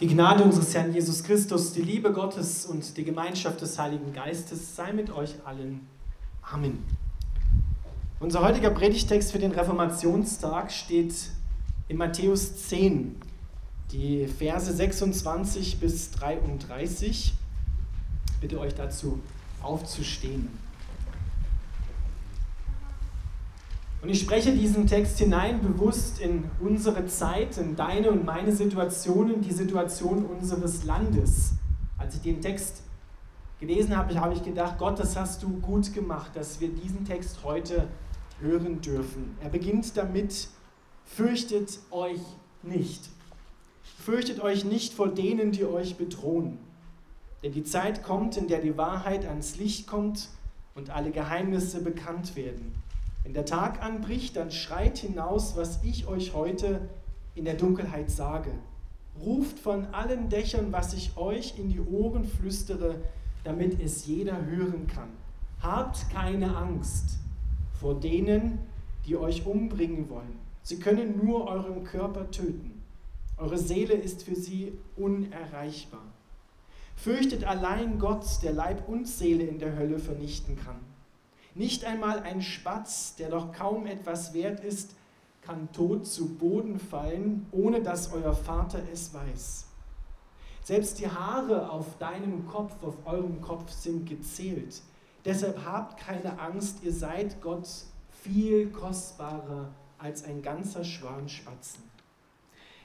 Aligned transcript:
Die 0.00 0.06
Gnade 0.06 0.44
unseres 0.44 0.74
Herrn 0.74 0.94
Jesus 0.94 1.22
Christus, 1.22 1.74
die 1.74 1.82
Liebe 1.82 2.10
Gottes 2.10 2.64
und 2.64 2.96
die 2.96 3.04
Gemeinschaft 3.04 3.60
des 3.60 3.78
Heiligen 3.78 4.14
Geistes 4.14 4.74
sei 4.74 4.94
mit 4.94 5.10
euch 5.10 5.34
allen. 5.44 5.86
Amen. 6.40 6.82
Unser 8.18 8.40
heutiger 8.40 8.70
Predigtext 8.70 9.30
für 9.30 9.38
den 9.38 9.52
Reformationstag 9.52 10.72
steht 10.72 11.12
in 11.88 11.98
Matthäus 11.98 12.68
10, 12.68 13.14
die 13.92 14.26
Verse 14.26 14.72
26 14.72 15.80
bis 15.80 16.12
33. 16.12 17.34
Ich 18.30 18.40
bitte 18.40 18.58
euch 18.58 18.74
dazu 18.74 19.20
aufzustehen. 19.60 20.48
Und 24.02 24.08
ich 24.08 24.20
spreche 24.20 24.52
diesen 24.52 24.86
Text 24.86 25.18
hinein 25.18 25.60
bewusst 25.60 26.20
in 26.20 26.44
unsere 26.58 27.06
Zeit, 27.06 27.58
in 27.58 27.76
deine 27.76 28.10
und 28.10 28.24
meine 28.24 28.52
Situation, 28.52 29.30
in 29.30 29.42
die 29.42 29.52
Situation 29.52 30.24
unseres 30.24 30.84
Landes. 30.84 31.52
Als 31.98 32.14
ich 32.14 32.22
den 32.22 32.40
Text 32.40 32.82
gelesen 33.60 33.94
habe, 33.94 34.18
habe 34.18 34.32
ich 34.32 34.42
gedacht, 34.42 34.78
Gott, 34.78 34.98
das 34.98 35.16
hast 35.16 35.42
du 35.42 35.60
gut 35.60 35.92
gemacht, 35.92 36.30
dass 36.34 36.62
wir 36.62 36.70
diesen 36.70 37.04
Text 37.04 37.44
heute 37.44 37.88
hören 38.40 38.80
dürfen. 38.80 39.36
Er 39.42 39.50
beginnt 39.50 39.94
damit, 39.98 40.48
fürchtet 41.04 41.78
euch 41.90 42.20
nicht. 42.62 43.10
Fürchtet 43.98 44.40
euch 44.40 44.64
nicht 44.64 44.94
vor 44.94 45.08
denen, 45.08 45.52
die 45.52 45.66
euch 45.66 45.96
bedrohen. 45.96 46.58
Denn 47.42 47.52
die 47.52 47.64
Zeit 47.64 48.02
kommt, 48.02 48.38
in 48.38 48.48
der 48.48 48.60
die 48.60 48.78
Wahrheit 48.78 49.26
ans 49.26 49.58
Licht 49.58 49.86
kommt 49.86 50.28
und 50.74 50.88
alle 50.88 51.10
Geheimnisse 51.10 51.82
bekannt 51.82 52.34
werden. 52.34 52.79
Wenn 53.22 53.34
der 53.34 53.44
Tag 53.44 53.82
anbricht, 53.82 54.36
dann 54.36 54.50
schreit 54.50 54.98
hinaus, 54.98 55.56
was 55.56 55.80
ich 55.84 56.06
euch 56.06 56.34
heute 56.34 56.88
in 57.34 57.44
der 57.44 57.54
Dunkelheit 57.54 58.10
sage. 58.10 58.50
Ruft 59.22 59.58
von 59.58 59.86
allen 59.86 60.28
Dächern, 60.28 60.72
was 60.72 60.94
ich 60.94 61.16
euch 61.16 61.58
in 61.58 61.68
die 61.68 61.80
Ohren 61.80 62.24
flüstere, 62.24 62.96
damit 63.44 63.80
es 63.80 64.06
jeder 64.06 64.46
hören 64.46 64.86
kann. 64.86 65.10
Habt 65.60 66.10
keine 66.10 66.56
Angst 66.56 67.18
vor 67.78 67.98
denen, 67.98 68.58
die 69.06 69.16
euch 69.16 69.46
umbringen 69.46 70.08
wollen. 70.08 70.38
Sie 70.62 70.78
können 70.78 71.24
nur 71.24 71.48
euren 71.48 71.84
Körper 71.84 72.30
töten. 72.30 72.82
Eure 73.36 73.58
Seele 73.58 73.94
ist 73.94 74.22
für 74.22 74.36
sie 74.36 74.72
unerreichbar. 74.96 76.04
Fürchtet 76.96 77.44
allein 77.44 77.98
Gott, 77.98 78.26
der 78.42 78.52
Leib 78.52 78.86
und 78.88 79.08
Seele 79.08 79.44
in 79.44 79.58
der 79.58 79.76
Hölle 79.76 79.98
vernichten 79.98 80.56
kann. 80.56 80.76
Nicht 81.54 81.84
einmal 81.84 82.20
ein 82.20 82.42
Spatz, 82.42 83.16
der 83.16 83.30
doch 83.30 83.52
kaum 83.52 83.86
etwas 83.86 84.34
wert 84.34 84.60
ist, 84.60 84.94
kann 85.42 85.72
tot 85.72 86.06
zu 86.06 86.34
Boden 86.36 86.78
fallen, 86.78 87.46
ohne 87.50 87.82
dass 87.82 88.12
euer 88.12 88.34
Vater 88.34 88.80
es 88.92 89.12
weiß. 89.12 89.66
Selbst 90.62 90.98
die 91.00 91.08
Haare 91.08 91.70
auf 91.70 91.98
deinem 91.98 92.46
Kopf, 92.46 92.74
auf 92.82 92.94
eurem 93.04 93.40
Kopf 93.40 93.70
sind 93.70 94.08
gezählt. 94.08 94.82
Deshalb 95.24 95.64
habt 95.64 95.98
keine 95.98 96.38
Angst, 96.38 96.82
ihr 96.82 96.92
seid 96.92 97.40
Gott 97.40 97.68
viel 98.22 98.70
kostbarer 98.70 99.70
als 99.98 100.24
ein 100.24 100.42
ganzer 100.42 100.84
Schwarm 100.84 101.28
Spatzen. 101.28 101.82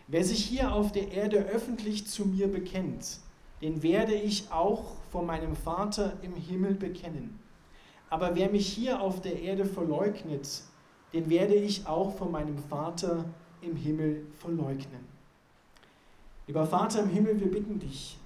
Wer 0.07 0.23
sich 0.23 0.43
hier 0.43 0.73
auf 0.73 0.91
der 0.91 1.11
Erde 1.11 1.37
öffentlich 1.37 2.07
zu 2.07 2.25
mir 2.25 2.47
bekennt, 2.47 3.19
den 3.61 3.83
werde 3.83 4.13
ich 4.13 4.51
auch 4.51 4.95
vor 5.11 5.23
meinem 5.23 5.55
Vater 5.55 6.13
im 6.21 6.35
Himmel 6.35 6.75
bekennen. 6.75 7.39
Aber 8.09 8.35
wer 8.35 8.49
mich 8.49 8.67
hier 8.67 9.01
auf 9.01 9.21
der 9.21 9.41
Erde 9.41 9.65
verleugnet, 9.65 10.63
den 11.13 11.29
werde 11.29 11.55
ich 11.55 11.87
auch 11.87 12.15
von 12.15 12.31
meinem 12.31 12.57
Vater 12.57 13.25
im 13.61 13.75
Himmel 13.75 14.27
verleugnen. 14.37 15.05
Lieber 16.47 16.65
Vater 16.65 17.01
im 17.01 17.09
Himmel, 17.09 17.39
wir 17.39 17.49
bitten 17.49 17.79
dich, 17.79 18.17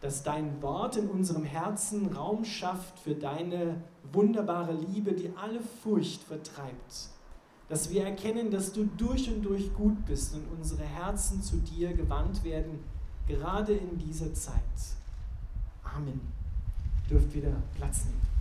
dass 0.00 0.22
dein 0.22 0.62
Wort 0.62 0.96
in 0.96 1.08
unserem 1.08 1.44
Herzen 1.44 2.14
Raum 2.14 2.44
schafft 2.44 2.98
für 3.00 3.14
deine 3.14 3.82
wunderbare 4.12 4.74
Liebe, 4.74 5.12
die 5.12 5.30
alle 5.36 5.60
Furcht 5.82 6.22
vertreibt. 6.22 7.08
Dass 7.68 7.90
wir 7.90 8.04
erkennen, 8.04 8.50
dass 8.50 8.72
du 8.72 8.84
durch 8.96 9.32
und 9.34 9.42
durch 9.42 9.72
gut 9.74 10.04
bist 10.04 10.34
und 10.34 10.46
unsere 10.56 10.84
Herzen 10.84 11.42
zu 11.42 11.56
dir 11.56 11.94
gewandt 11.94 12.44
werden, 12.44 12.80
gerade 13.26 13.72
in 13.72 13.98
dieser 13.98 14.32
Zeit. 14.34 14.54
Amen. 15.82 16.20
Dürft 17.08 17.34
wieder 17.34 17.56
Platz 17.74 18.04
nehmen. 18.04 18.33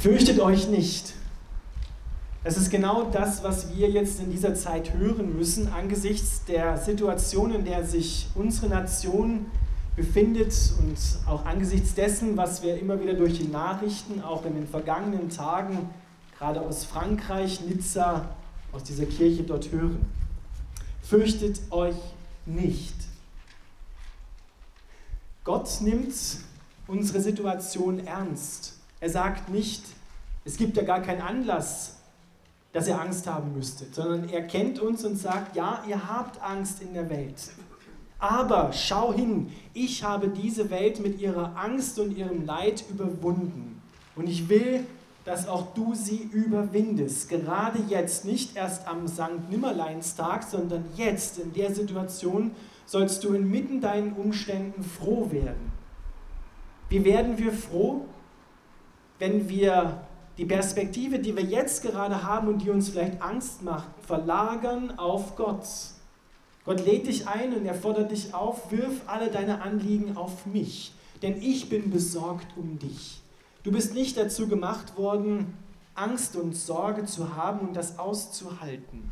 Fürchtet 0.00 0.40
euch 0.40 0.66
nicht. 0.66 1.12
Es 2.42 2.56
ist 2.56 2.70
genau 2.70 3.10
das, 3.10 3.44
was 3.44 3.76
wir 3.76 3.90
jetzt 3.90 4.18
in 4.18 4.30
dieser 4.30 4.54
Zeit 4.54 4.94
hören 4.94 5.36
müssen, 5.36 5.68
angesichts 5.68 6.42
der 6.46 6.78
Situation, 6.78 7.54
in 7.54 7.66
der 7.66 7.84
sich 7.84 8.28
unsere 8.34 8.68
Nation 8.68 9.44
befindet 9.96 10.54
und 10.78 10.96
auch 11.26 11.44
angesichts 11.44 11.92
dessen, 11.94 12.38
was 12.38 12.62
wir 12.62 12.80
immer 12.80 12.98
wieder 13.02 13.12
durch 13.12 13.36
die 13.40 13.48
Nachrichten, 13.48 14.22
auch 14.22 14.46
in 14.46 14.54
den 14.54 14.66
vergangenen 14.66 15.28
Tagen, 15.28 15.90
gerade 16.38 16.62
aus 16.62 16.86
Frankreich, 16.86 17.60
Nizza, 17.60 18.34
aus 18.72 18.84
dieser 18.84 19.04
Kirche 19.04 19.42
dort 19.42 19.70
hören. 19.70 20.00
Fürchtet 21.02 21.60
euch 21.68 21.96
nicht. 22.46 22.94
Gott 25.44 25.68
nimmt 25.82 26.14
unsere 26.86 27.20
Situation 27.20 28.06
ernst. 28.06 28.79
Er 29.00 29.10
sagt 29.10 29.48
nicht, 29.48 29.82
es 30.44 30.56
gibt 30.56 30.76
ja 30.76 30.82
gar 30.82 31.00
keinen 31.00 31.22
Anlass, 31.22 31.96
dass 32.72 32.86
ihr 32.86 33.00
Angst 33.00 33.26
haben 33.26 33.54
müsstet, 33.54 33.94
sondern 33.94 34.28
er 34.28 34.42
kennt 34.42 34.78
uns 34.78 35.04
und 35.04 35.16
sagt, 35.16 35.56
ja, 35.56 35.82
ihr 35.88 36.08
habt 36.08 36.40
Angst 36.42 36.82
in 36.82 36.94
der 36.94 37.10
Welt. 37.10 37.50
Aber 38.18 38.72
schau 38.72 39.14
hin, 39.14 39.50
ich 39.72 40.04
habe 40.04 40.28
diese 40.28 40.70
Welt 40.70 41.00
mit 41.00 41.20
ihrer 41.20 41.56
Angst 41.56 41.98
und 41.98 42.16
ihrem 42.16 42.44
Leid 42.44 42.84
überwunden. 42.90 43.80
Und 44.14 44.28
ich 44.28 44.48
will, 44.50 44.86
dass 45.24 45.48
auch 45.48 45.72
du 45.74 45.94
sie 45.94 46.28
überwindest. 46.32 47.28
Gerade 47.30 47.78
jetzt, 47.88 48.26
nicht 48.26 48.56
erst 48.56 48.86
am 48.86 49.08
St. 49.08 49.48
Nimmerleinstag, 49.48 50.42
sondern 50.42 50.84
jetzt 50.96 51.38
in 51.38 51.52
der 51.54 51.74
Situation 51.74 52.50
sollst 52.84 53.24
du 53.24 53.32
inmitten 53.32 53.80
deinen 53.80 54.12
Umständen 54.12 54.82
froh 54.82 55.30
werden. 55.30 55.72
Wie 56.90 57.04
werden 57.04 57.38
wir 57.38 57.52
froh? 57.52 58.04
Wenn 59.20 59.48
wir 59.48 60.00
die 60.38 60.46
Perspektive, 60.46 61.18
die 61.18 61.36
wir 61.36 61.44
jetzt 61.44 61.82
gerade 61.82 62.24
haben 62.24 62.48
und 62.48 62.62
die 62.62 62.70
uns 62.70 62.88
vielleicht 62.88 63.22
Angst 63.22 63.62
macht, 63.62 63.88
verlagern 64.00 64.98
auf 64.98 65.36
Gott. 65.36 65.66
Gott 66.64 66.84
lädt 66.84 67.06
dich 67.06 67.28
ein 67.28 67.54
und 67.54 67.66
er 67.66 67.74
fordert 67.74 68.10
dich 68.10 68.34
auf, 68.34 68.72
wirf 68.72 69.02
alle 69.06 69.30
deine 69.30 69.60
Anliegen 69.60 70.16
auf 70.16 70.46
mich, 70.46 70.94
denn 71.22 71.40
ich 71.40 71.68
bin 71.68 71.90
besorgt 71.90 72.46
um 72.56 72.78
dich. 72.78 73.20
Du 73.62 73.70
bist 73.70 73.94
nicht 73.94 74.16
dazu 74.16 74.48
gemacht 74.48 74.96
worden, 74.96 75.54
Angst 75.94 76.36
und 76.36 76.56
Sorge 76.56 77.04
zu 77.04 77.36
haben 77.36 77.60
und 77.60 77.76
das 77.76 77.98
auszuhalten, 77.98 79.10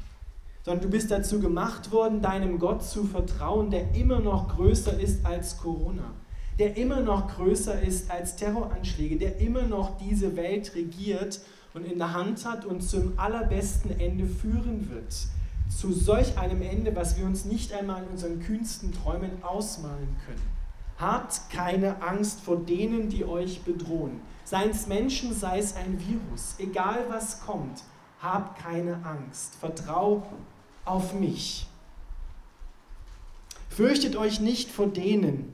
sondern 0.64 0.82
du 0.82 0.88
bist 0.88 1.10
dazu 1.10 1.40
gemacht 1.40 1.92
worden, 1.92 2.22
deinem 2.22 2.58
Gott 2.58 2.82
zu 2.82 3.04
vertrauen, 3.04 3.70
der 3.70 3.94
immer 3.94 4.20
noch 4.20 4.56
größer 4.56 4.98
ist 4.98 5.26
als 5.26 5.58
Corona 5.58 6.14
der 6.58 6.76
immer 6.76 7.00
noch 7.00 7.34
größer 7.34 7.80
ist 7.80 8.10
als 8.10 8.36
Terroranschläge, 8.36 9.16
der 9.16 9.38
immer 9.40 9.62
noch 9.62 9.96
diese 9.98 10.36
Welt 10.36 10.74
regiert 10.74 11.40
und 11.74 11.84
in 11.84 11.98
der 11.98 12.12
Hand 12.12 12.44
hat 12.44 12.64
und 12.64 12.82
zum 12.82 13.18
allerbesten 13.18 13.98
Ende 13.98 14.26
führen 14.26 14.90
wird. 14.90 15.14
Zu 15.68 15.92
solch 15.92 16.36
einem 16.38 16.62
Ende, 16.62 16.96
was 16.96 17.16
wir 17.16 17.26
uns 17.26 17.44
nicht 17.44 17.72
einmal 17.72 18.02
in 18.02 18.08
unseren 18.08 18.40
kühnsten 18.40 18.92
Träumen 18.92 19.42
ausmalen 19.42 20.16
können. 20.26 20.58
Habt 20.98 21.50
keine 21.50 22.02
Angst 22.02 22.40
vor 22.40 22.56
denen, 22.56 23.08
die 23.08 23.24
euch 23.24 23.62
bedrohen. 23.62 24.20
Seien 24.44 24.70
es 24.70 24.88
Menschen, 24.88 25.32
sei 25.32 25.58
es 25.58 25.76
ein 25.76 26.00
Virus, 26.00 26.56
egal 26.58 27.04
was 27.08 27.40
kommt, 27.42 27.84
habt 28.20 28.60
keine 28.60 29.04
Angst. 29.04 29.54
Vertrau 29.56 30.26
auf 30.84 31.14
mich. 31.14 31.68
Fürchtet 33.68 34.16
euch 34.16 34.40
nicht 34.40 34.70
vor 34.70 34.88
denen, 34.88 35.52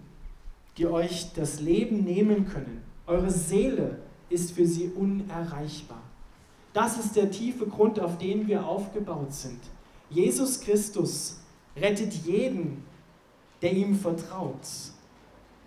die 0.77 0.87
euch 0.87 1.33
das 1.35 1.61
Leben 1.61 2.05
nehmen 2.05 2.47
können. 2.47 2.83
Eure 3.07 3.31
Seele 3.31 3.99
ist 4.29 4.53
für 4.53 4.67
sie 4.67 4.89
unerreichbar. 4.89 6.03
Das 6.73 6.99
ist 6.99 7.15
der 7.15 7.31
tiefe 7.31 7.67
Grund, 7.67 8.01
auf 8.01 8.19
den 8.19 8.49
wir 8.49 8.67
aufgebaut 8.67 9.33
sind. 9.33 9.61
Jesus 10.11 10.61
Christus 10.61 11.39
rettet 11.77 12.13
jeden, 12.13 12.85
der 13.63 13.73
ihm 13.73 13.95
vertraut. 13.95 14.67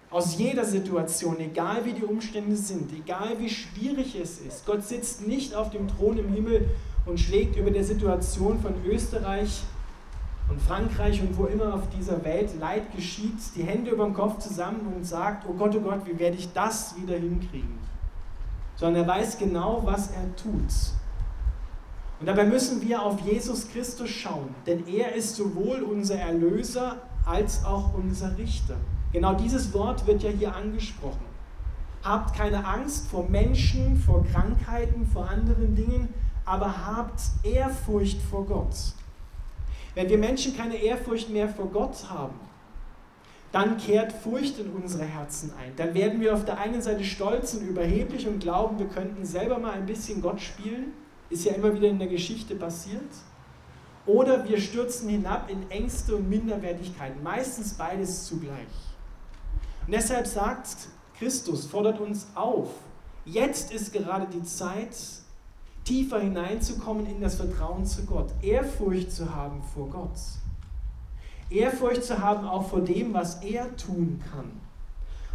Aus 0.10 0.38
jeder 0.38 0.66
Situation, 0.66 1.40
egal 1.40 1.86
wie 1.86 1.94
die 1.94 2.04
Umstände 2.04 2.56
sind, 2.56 2.92
egal 2.94 3.40
wie 3.40 3.50
schwierig 3.50 4.16
es 4.16 4.40
ist. 4.40 4.66
Gott 4.66 4.84
sitzt 4.84 5.28
nicht 5.28 5.54
auf 5.54 5.70
dem 5.70 5.88
Thron 5.88 6.18
im 6.18 6.32
Himmel 6.32 6.70
und 7.06 7.20
schlägt 7.20 7.58
über 7.58 7.72
der 7.72 7.84
Situation 7.84 8.60
von 8.60 8.74
Österreich 8.86 9.64
und 10.50 10.62
Frankreich 10.62 11.22
und 11.22 11.38
wo 11.38 11.46
immer 11.46 11.74
auf 11.74 11.90
dieser 11.90 12.24
Welt 12.24 12.58
Leid 12.60 12.96
geschieht, 12.96 13.38
die 13.56 13.64
Hände 13.64 13.92
über 13.92 14.06
den 14.06 14.14
Kopf 14.14 14.40
zusammen 14.40 14.94
und 14.96 15.06
sagt, 15.06 15.46
oh 15.48 15.54
Gott, 15.54 15.76
oh 15.76 15.82
Gott, 15.82 16.06
wie 16.06 16.18
werde 16.18 16.38
ich 16.38 16.52
das 16.54 16.96
wieder 16.98 17.16
hinkriegen? 17.16 17.78
Sondern 18.76 19.04
er 19.04 19.08
weiß 19.08 19.38
genau, 19.38 19.82
was 19.84 20.12
er 20.12 20.36
tut. 20.36 20.72
Und 22.20 22.26
dabei 22.26 22.46
müssen 22.46 22.82
wir 22.82 23.02
auf 23.02 23.20
Jesus 23.22 23.70
Christus 23.70 24.10
schauen, 24.10 24.56
denn 24.66 24.88
er 24.88 25.14
ist 25.14 25.36
sowohl 25.36 25.82
unser 25.84 26.16
Erlöser 26.16 26.98
als 27.26 27.64
auch 27.64 27.94
unser 27.94 28.38
Richter. 28.38 28.78
Genau 29.14 29.34
dieses 29.34 29.74
Wort 29.74 30.08
wird 30.08 30.24
ja 30.24 30.30
hier 30.30 30.56
angesprochen. 30.56 31.26
Habt 32.04 32.36
keine 32.36 32.66
Angst 32.66 33.08
vor 33.08 33.28
Menschen, 33.30 33.98
vor 33.98 34.26
Krankheiten, 34.26 35.06
vor 35.06 35.30
anderen 35.30 35.76
Dingen, 35.76 36.14
aber 36.46 36.86
habt 36.88 37.22
Ehrfurcht 37.44 38.22
vor 38.22 38.46
Gott. 38.46 38.94
Wenn 39.98 40.10
wir 40.10 40.20
Menschen 40.20 40.56
keine 40.56 40.76
Ehrfurcht 40.76 41.32
mehr 41.32 41.50
vor 41.50 41.72
Gott 41.72 42.08
haben, 42.08 42.40
dann 43.52 43.78
kehrt 43.78 44.14
Furcht 44.14 44.60
in 44.60 44.70
unsere 44.70 45.06
Herzen 45.06 45.52
ein. 45.60 45.76
Dann 45.76 45.96
werden 45.96 46.22
wir 46.22 46.36
auf 46.36 46.46
der 46.46 46.60
einen 46.60 46.84
Seite 46.84 47.04
stolz 47.04 47.56
und 47.56 47.68
überheblich 47.68 48.28
und 48.28 48.40
glauben, 48.40 48.78
wir 48.78 48.88
könnten 48.88 49.26
selber 49.26 49.58
mal 49.58 49.72
ein 49.72 49.88
bisschen 49.88 50.22
Gott 50.22 50.40
spielen 50.40 50.94
ist 51.30 51.46
ja 51.46 51.54
immer 51.54 51.74
wieder 51.74 51.88
in 51.88 51.98
der 51.98 52.08
Geschichte 52.08 52.56
passiert. 52.56 53.02
Oder 54.06 54.48
wir 54.48 54.62
stürzen 54.62 55.10
hinab 55.10 55.50
in 55.50 55.70
Ängste 55.72 56.16
und 56.16 56.30
Minderwertigkeit, 56.30 57.22
meistens 57.24 57.74
beides 57.74 58.26
zugleich. 58.26 58.68
Und 59.88 59.94
deshalb 59.94 60.28
sagt 60.28 60.90
Christus, 61.18 61.66
fordert 61.66 62.00
uns 62.00 62.28
auf, 62.36 62.70
jetzt 63.26 63.74
ist 63.74 63.92
gerade 63.92 64.28
die 64.28 64.44
Zeit, 64.44 64.96
tiefer 65.88 66.20
hineinzukommen 66.20 67.08
in 67.08 67.22
das 67.22 67.36
Vertrauen 67.36 67.86
zu 67.86 68.06
Gott, 68.06 68.28
Ehrfurcht 68.42 69.12
zu 69.12 69.34
haben 69.34 69.62
vor 69.74 69.90
Gott, 69.90 70.20
Ehrfurcht 71.50 72.04
zu 72.04 72.22
haben 72.22 72.46
auch 72.46 72.68
vor 72.68 72.82
dem, 72.82 73.14
was 73.14 73.42
er 73.42 73.76
tun 73.78 74.22
kann. 74.32 74.52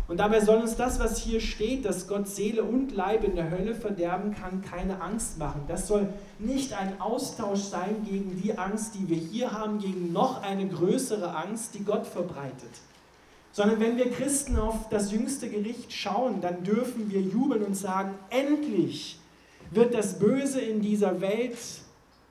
Und 0.08 0.18
dabei 0.18 0.40
soll 0.40 0.60
uns 0.60 0.76
das, 0.76 0.98
was 0.98 1.16
hier 1.16 1.40
steht, 1.40 1.86
dass 1.86 2.06
Gott 2.06 2.28
Seele 2.28 2.64
und 2.64 2.92
Leib 2.92 3.24
in 3.24 3.34
der 3.34 3.50
Hölle 3.50 3.74
verderben 3.74 4.34
kann, 4.34 4.60
keine 4.60 5.00
Angst 5.00 5.38
machen. 5.38 5.62
Das 5.68 5.86
soll 5.86 6.06
nicht 6.38 6.74
ein 6.74 7.00
Austausch 7.00 7.60
sein 7.60 8.04
gegen 8.04 8.38
die 8.42 8.58
Angst, 8.58 8.94
die 8.94 9.08
wir 9.08 9.16
hier 9.16 9.52
haben, 9.52 9.78
gegen 9.78 10.12
noch 10.12 10.42
eine 10.42 10.68
größere 10.68 11.34
Angst, 11.34 11.74
die 11.74 11.84
Gott 11.84 12.06
verbreitet. 12.06 12.70
Sondern 13.52 13.80
wenn 13.80 13.96
wir 13.96 14.10
Christen 14.10 14.58
auf 14.58 14.90
das 14.90 15.12
jüngste 15.12 15.48
Gericht 15.48 15.90
schauen, 15.94 16.42
dann 16.42 16.62
dürfen 16.62 17.10
wir 17.10 17.22
jubeln 17.22 17.62
und 17.62 17.74
sagen, 17.74 18.12
endlich 18.28 19.18
wird 19.74 19.94
das 19.94 20.18
Böse 20.18 20.60
in 20.60 20.80
dieser 20.80 21.20
Welt 21.20 21.56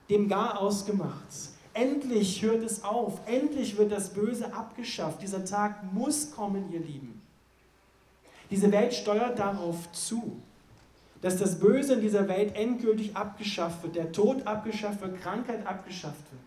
dem 0.10 0.28
Gar 0.28 0.60
ausgemacht. 0.60 1.26
Endlich 1.74 2.42
hört 2.42 2.64
es 2.64 2.84
auf. 2.84 3.20
Endlich 3.26 3.78
wird 3.78 3.92
das 3.92 4.14
Böse 4.14 4.54
abgeschafft. 4.54 5.22
Dieser 5.22 5.46
Tag 5.46 5.94
muss 5.94 6.32
kommen, 6.32 6.72
ihr 6.72 6.82
Lieben. 6.82 7.22
Diese 8.50 8.72
Welt 8.72 8.94
steuert 8.94 9.40
darauf 9.40 9.92
zu, 9.94 10.42
dass 11.22 11.38
das 11.38 11.60
Böse 11.60 11.94
in 11.94 12.02
dieser 12.02 12.28
Welt 12.28 12.56
endgültig 12.56 13.16
abgeschafft 13.16 13.84
wird, 13.84 13.96
der 13.96 14.12
Tod 14.12 14.46
abgeschafft 14.46 15.02
wird, 15.02 15.22
Krankheit 15.22 15.66
abgeschafft 15.66 16.24
wird. 16.32 16.42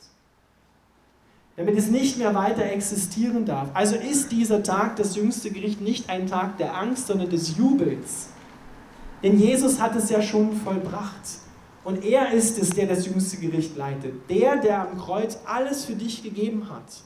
Damit 1.57 1.79
es 1.79 1.89
nicht 1.89 2.19
mehr 2.19 2.35
weiter 2.35 2.65
existieren 2.65 3.47
darf. 3.47 3.71
Also 3.75 3.95
ist 3.95 4.33
dieser 4.33 4.63
Tag, 4.63 4.97
das 4.97 5.17
jüngste 5.17 5.51
Gericht, 5.51 5.81
nicht 5.81 6.11
ein 6.11 6.27
Tag 6.27 6.59
der 6.59 6.77
Angst, 6.77 7.07
sondern 7.07 7.31
des 7.31 7.57
Jubels. 7.57 8.29
Denn 9.25 9.37
Jesus 9.39 9.81
hat 9.81 9.97
es 9.97 10.09
ja 10.11 10.23
schon 10.23 10.53
vollbracht. 10.53 11.41
Und 11.83 12.05
er 12.05 12.33
ist 12.33 12.59
es, 12.59 12.71
der 12.71 12.87
das 12.87 13.07
jüngste 13.07 13.39
Gericht 13.39 13.77
leitet. 13.77 14.31
Der, 14.31 14.57
der 14.57 14.83
am 14.83 14.97
Kreuz 14.97 15.39
alles 15.45 15.85
für 15.85 15.97
dich 15.97 16.23
gegeben 16.23 16.71
hat 16.71 17.03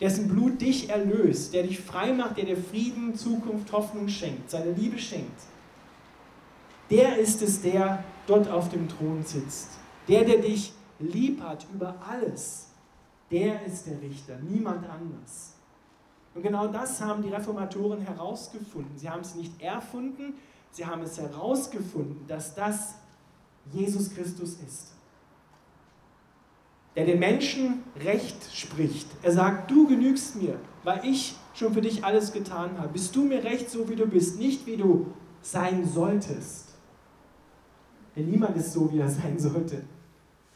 dessen 0.00 0.28
Blut 0.28 0.60
dich 0.60 0.88
erlöst, 0.88 1.52
der 1.52 1.64
dich 1.64 1.80
frei 1.80 2.12
macht, 2.12 2.38
der 2.38 2.46
dir 2.46 2.56
Frieden, 2.56 3.14
Zukunft, 3.14 3.70
Hoffnung 3.72 4.08
schenkt, 4.08 4.50
seine 4.50 4.72
Liebe 4.72 4.98
schenkt. 4.98 5.42
Der 6.90 7.18
ist 7.18 7.42
es, 7.42 7.60
der 7.60 8.02
dort 8.26 8.48
auf 8.50 8.70
dem 8.70 8.88
Thron 8.88 9.22
sitzt. 9.22 9.68
Der, 10.08 10.24
der 10.24 10.38
dich 10.38 10.72
lieb 10.98 11.40
hat 11.42 11.66
über 11.72 11.94
alles. 12.08 12.68
Der 13.30 13.64
ist 13.64 13.86
der 13.86 14.00
Richter, 14.00 14.38
niemand 14.38 14.88
anders. 14.88 15.54
Und 16.34 16.42
genau 16.42 16.66
das 16.68 17.00
haben 17.00 17.22
die 17.22 17.28
Reformatoren 17.28 18.00
herausgefunden. 18.00 18.96
Sie 18.96 19.08
haben 19.08 19.20
es 19.20 19.34
nicht 19.34 19.60
erfunden, 19.60 20.34
sie 20.72 20.86
haben 20.86 21.02
es 21.02 21.18
herausgefunden, 21.18 22.26
dass 22.26 22.54
das 22.54 22.94
Jesus 23.72 24.14
Christus 24.14 24.56
ist 24.66 24.90
der 26.96 27.04
den 27.04 27.18
Menschen 27.18 27.82
Recht 28.04 28.36
spricht. 28.52 29.06
Er 29.22 29.32
sagt, 29.32 29.70
du 29.70 29.86
genügst 29.86 30.36
mir, 30.36 30.58
weil 30.82 31.04
ich 31.04 31.36
schon 31.54 31.72
für 31.72 31.80
dich 31.80 32.04
alles 32.04 32.32
getan 32.32 32.78
habe. 32.78 32.88
Bist 32.88 33.14
du 33.14 33.24
mir 33.24 33.44
recht, 33.44 33.70
so 33.70 33.88
wie 33.88 33.96
du 33.96 34.06
bist, 34.06 34.38
nicht 34.38 34.66
wie 34.66 34.76
du 34.76 35.06
sein 35.42 35.86
solltest. 35.86 36.68
Denn 38.16 38.28
niemand 38.30 38.56
ist 38.56 38.72
so, 38.72 38.92
wie 38.92 38.98
er 38.98 39.08
sein 39.08 39.38
sollte, 39.38 39.82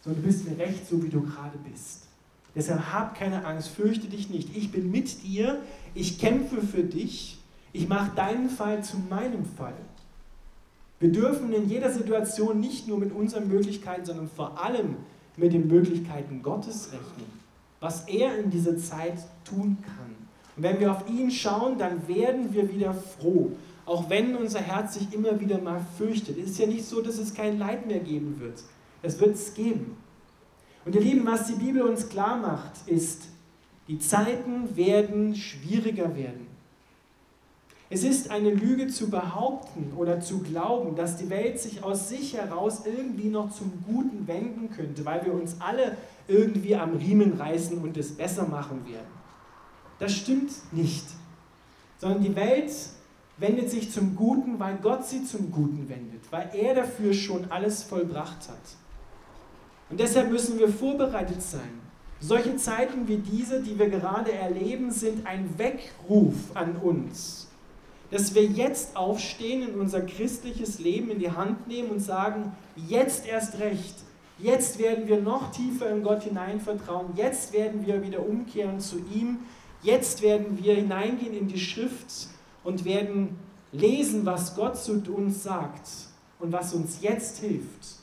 sondern 0.00 0.22
du 0.22 0.28
bist 0.28 0.48
mir 0.48 0.58
recht, 0.58 0.86
so 0.88 1.02
wie 1.02 1.08
du 1.08 1.22
gerade 1.22 1.56
bist. 1.70 2.08
Deshalb 2.54 2.92
hab 2.92 3.18
keine 3.18 3.44
Angst, 3.44 3.68
fürchte 3.68 4.08
dich 4.08 4.28
nicht. 4.28 4.56
Ich 4.56 4.70
bin 4.70 4.90
mit 4.90 5.22
dir, 5.22 5.62
ich 5.94 6.18
kämpfe 6.18 6.62
für 6.62 6.84
dich, 6.84 7.38
ich 7.72 7.88
mache 7.88 8.14
deinen 8.14 8.50
Fall 8.50 8.84
zu 8.84 8.98
meinem 8.98 9.44
Fall. 9.44 9.74
Wir 11.00 11.10
dürfen 11.10 11.52
in 11.52 11.68
jeder 11.68 11.90
Situation 11.90 12.60
nicht 12.60 12.88
nur 12.88 12.98
mit 12.98 13.12
unseren 13.12 13.48
Möglichkeiten, 13.48 14.04
sondern 14.04 14.28
vor 14.28 14.62
allem 14.62 14.96
mit 15.36 15.52
den 15.52 15.66
Möglichkeiten 15.66 16.42
Gottes 16.42 16.92
rechnen, 16.92 17.26
was 17.80 18.08
er 18.08 18.38
in 18.38 18.50
dieser 18.50 18.78
Zeit 18.78 19.18
tun 19.44 19.78
kann. 19.84 20.14
Und 20.56 20.62
wenn 20.62 20.78
wir 20.78 20.92
auf 20.92 21.08
ihn 21.08 21.30
schauen, 21.30 21.78
dann 21.78 22.06
werden 22.06 22.54
wir 22.54 22.72
wieder 22.72 22.94
froh, 22.94 23.50
auch 23.86 24.08
wenn 24.08 24.36
unser 24.36 24.60
Herz 24.60 24.94
sich 24.94 25.12
immer 25.12 25.40
wieder 25.40 25.58
mal 25.58 25.84
fürchtet. 25.98 26.38
Es 26.38 26.50
ist 26.50 26.58
ja 26.58 26.66
nicht 26.66 26.84
so, 26.84 27.02
dass 27.02 27.18
es 27.18 27.34
kein 27.34 27.58
Leid 27.58 27.86
mehr 27.86 27.98
geben 27.98 28.40
wird. 28.40 28.62
Es 29.02 29.20
wird 29.20 29.34
es 29.34 29.52
geben. 29.52 29.96
Und 30.84 30.94
ihr 30.94 31.00
Lieben, 31.00 31.26
was 31.26 31.46
die 31.46 31.54
Bibel 31.54 31.82
uns 31.82 32.08
klar 32.08 32.38
macht, 32.38 32.86
ist, 32.86 33.22
die 33.88 33.98
Zeiten 33.98 34.76
werden 34.76 35.34
schwieriger 35.34 36.14
werden. 36.16 36.43
Es 37.94 38.02
ist 38.02 38.32
eine 38.32 38.50
Lüge 38.50 38.88
zu 38.88 39.08
behaupten 39.08 39.92
oder 39.96 40.18
zu 40.18 40.40
glauben, 40.40 40.96
dass 40.96 41.16
die 41.16 41.30
Welt 41.30 41.60
sich 41.60 41.84
aus 41.84 42.08
sich 42.08 42.36
heraus 42.36 42.82
irgendwie 42.84 43.28
noch 43.28 43.52
zum 43.52 43.70
Guten 43.86 44.26
wenden 44.26 44.68
könnte, 44.72 45.04
weil 45.04 45.24
wir 45.24 45.32
uns 45.32 45.60
alle 45.60 45.96
irgendwie 46.26 46.74
am 46.74 46.96
Riemen 46.96 47.34
reißen 47.34 47.78
und 47.78 47.96
es 47.96 48.16
besser 48.16 48.48
machen 48.48 48.84
werden. 48.88 49.06
Das 50.00 50.12
stimmt 50.12 50.50
nicht, 50.72 51.04
sondern 51.98 52.20
die 52.20 52.34
Welt 52.34 52.72
wendet 53.38 53.70
sich 53.70 53.92
zum 53.92 54.16
Guten, 54.16 54.58
weil 54.58 54.76
Gott 54.82 55.06
sie 55.06 55.24
zum 55.24 55.52
Guten 55.52 55.88
wendet, 55.88 56.22
weil 56.32 56.50
er 56.52 56.74
dafür 56.74 57.14
schon 57.14 57.48
alles 57.48 57.84
vollbracht 57.84 58.48
hat. 58.48 58.76
Und 59.88 60.00
deshalb 60.00 60.32
müssen 60.32 60.58
wir 60.58 60.68
vorbereitet 60.68 61.40
sein. 61.40 61.80
Solche 62.18 62.56
Zeiten 62.56 63.06
wie 63.06 63.18
diese, 63.18 63.62
die 63.62 63.78
wir 63.78 63.88
gerade 63.88 64.32
erleben, 64.32 64.90
sind 64.90 65.24
ein 65.28 65.48
Weckruf 65.58 66.34
an 66.54 66.74
uns 66.74 67.53
dass 68.14 68.32
wir 68.32 68.44
jetzt 68.44 68.96
aufstehen 68.96 69.68
und 69.68 69.80
unser 69.80 70.00
christliches 70.00 70.78
Leben 70.78 71.10
in 71.10 71.18
die 71.18 71.32
Hand 71.32 71.66
nehmen 71.66 71.90
und 71.90 71.98
sagen, 71.98 72.52
jetzt 72.76 73.26
erst 73.26 73.58
recht, 73.58 73.96
jetzt 74.38 74.78
werden 74.78 75.08
wir 75.08 75.20
noch 75.20 75.50
tiefer 75.50 75.90
in 75.90 76.04
Gott 76.04 76.22
hineinvertrauen, 76.22 77.08
jetzt 77.16 77.52
werden 77.52 77.84
wir 77.84 78.04
wieder 78.06 78.24
umkehren 78.24 78.78
zu 78.78 78.98
ihm, 79.12 79.40
jetzt 79.82 80.22
werden 80.22 80.62
wir 80.62 80.76
hineingehen 80.76 81.36
in 81.36 81.48
die 81.48 81.58
Schrift 81.58 82.28
und 82.62 82.84
werden 82.84 83.36
lesen, 83.72 84.24
was 84.24 84.54
Gott 84.54 84.76
zu 84.76 85.02
uns 85.12 85.42
sagt 85.42 85.88
und 86.38 86.52
was 86.52 86.72
uns 86.72 86.98
jetzt 87.00 87.38
hilft. 87.38 87.96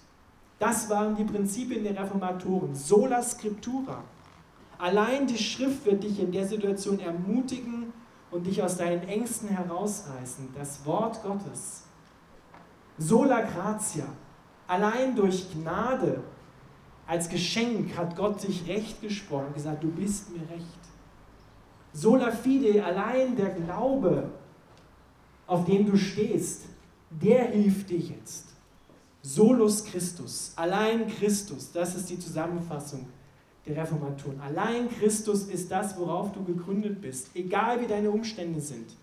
Das 0.59 0.89
waren 0.89 1.15
die 1.15 1.23
Prinzipien 1.23 1.85
der 1.85 1.97
Reformatoren. 1.97 2.75
Sola 2.75 3.23
Scriptura. 3.23 4.03
Allein 4.77 5.25
die 5.25 5.37
Schrift 5.37 5.85
wird 5.85 6.03
dich 6.03 6.19
in 6.19 6.33
der 6.33 6.45
Situation 6.45 6.99
ermutigen, 6.99 7.90
und 8.31 8.45
dich 8.45 8.63
aus 8.63 8.77
deinen 8.77 9.03
Ängsten 9.07 9.49
herausreißen. 9.49 10.49
Das 10.57 10.85
Wort 10.85 11.21
Gottes. 11.21 11.83
Sola 12.97 13.41
gratia. 13.41 14.05
Allein 14.67 15.15
durch 15.15 15.51
Gnade 15.51 16.23
als 17.05 17.27
Geschenk 17.27 17.97
hat 17.97 18.15
Gott 18.15 18.41
dich 18.47 18.67
recht 18.67 19.01
gesprochen 19.01 19.47
und 19.47 19.53
gesagt, 19.55 19.83
du 19.83 19.91
bist 19.91 20.31
mir 20.31 20.49
recht. 20.49 20.79
Sola 21.93 22.31
fide, 22.31 22.83
allein 22.85 23.35
der 23.35 23.49
Glaube, 23.49 24.29
auf 25.45 25.65
dem 25.65 25.85
du 25.85 25.97
stehst, 25.97 26.63
der 27.09 27.47
hilft 27.47 27.89
dir 27.89 27.99
jetzt. 27.99 28.47
Solus 29.21 29.83
Christus, 29.83 30.53
allein 30.55 31.07
Christus, 31.07 31.71
das 31.73 31.95
ist 31.95 32.09
die 32.09 32.17
Zusammenfassung 32.17 33.07
der 33.65 33.77
Reformatoren. 33.77 34.39
Allein 34.41 34.89
Christus 34.89 35.43
ist 35.43 35.71
das, 35.71 35.97
worauf 35.97 36.31
du 36.31 36.43
gegründet 36.43 37.01
bist, 37.01 37.29
egal 37.35 37.81
wie 37.81 37.87
deine 37.87 38.11
Umstände 38.11 38.59
sind. 38.59 38.95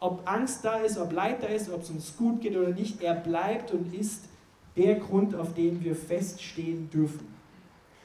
Ob 0.00 0.28
Angst 0.30 0.64
da 0.64 0.76
ist, 0.76 0.98
ob 0.98 1.12
Leid 1.12 1.42
da 1.42 1.46
ist, 1.46 1.70
ob 1.70 1.82
es 1.82 1.90
uns 1.90 2.16
gut 2.16 2.40
geht 2.40 2.56
oder 2.56 2.70
nicht, 2.70 3.02
er 3.02 3.14
bleibt 3.14 3.72
und 3.72 3.94
ist 3.94 4.24
der 4.76 4.96
Grund, 4.96 5.34
auf 5.34 5.54
dem 5.54 5.82
wir 5.82 5.96
feststehen 5.96 6.90
dürfen. 6.90 7.26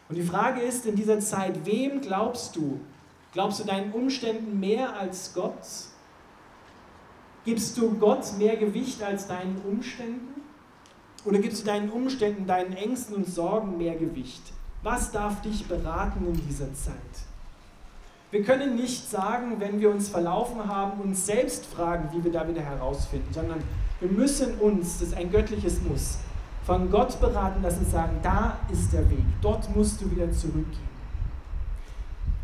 Und 0.10 0.16
die 0.16 0.24
Frage 0.24 0.62
ist 0.62 0.86
in 0.86 0.96
dieser 0.96 1.20
Zeit, 1.20 1.66
wem 1.66 2.02
glaubst 2.02 2.56
du? 2.56 2.80
Glaubst 3.34 3.62
du 3.62 3.64
deinen 3.64 3.94
Umständen 3.94 4.60
mehr 4.60 4.98
als 4.98 5.34
Gott? 5.34 5.66
Gibst 7.46 7.78
du 7.78 7.98
Gott 7.98 8.38
mehr 8.38 8.58
Gewicht 8.58 9.02
als 9.02 9.28
deinen 9.28 9.62
Umständen? 9.62 10.42
Oder 11.24 11.40
gibst 11.40 11.62
du 11.62 11.66
deinen 11.66 11.90
Umständen, 11.90 12.46
deinen 12.46 12.74
Ängsten 12.74 13.16
und 13.16 13.28
Sorgen 13.28 13.78
mehr 13.78 13.96
Gewicht? 13.96 14.42
Was 14.84 15.12
darf 15.12 15.42
dich 15.42 15.68
beraten 15.68 16.26
in 16.26 16.48
dieser 16.48 16.74
Zeit? 16.74 16.96
Wir 18.32 18.44
können 18.44 18.76
nicht 18.76 19.10
sagen, 19.10 19.60
wenn 19.60 19.80
wir 19.80 19.92
uns 19.92 20.10
verlaufen 20.10 20.66
haben, 20.68 21.02
uns 21.02 21.26
selbst 21.26 21.66
fragen, 21.66 22.10
wie 22.14 22.24
wir 22.24 22.32
da 22.32 22.48
wieder 22.48 22.62
herausfinden, 22.62 23.32
sondern 23.32 23.60
wir 24.00 24.10
müssen 24.10 24.58
uns, 24.60 25.00
das 25.00 25.10
ist 25.10 25.18
ein 25.18 25.30
göttliches 25.30 25.82
Muss, 25.82 26.18
von 26.66 26.90
Gott 26.90 27.20
beraten 27.20 27.62
lassen 27.62 27.86
und 27.86 27.92
sagen, 27.92 28.18
da 28.24 28.58
ist 28.72 28.94
der 28.94 29.10
Weg, 29.10 29.26
dort 29.42 29.76
musst 29.76 30.02
du 30.02 30.10
wieder 30.10 30.32
zurückgehen. 30.32 30.90